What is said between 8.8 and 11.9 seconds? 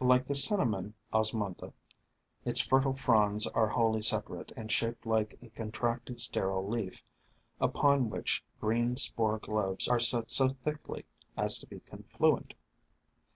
spore globes are set so thickly as to be